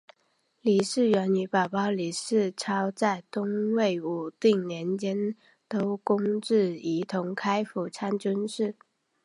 [0.61, 5.35] 李士元与弟弟李士操在东魏武定年间
[5.69, 8.75] 都官至仪同开府参军事。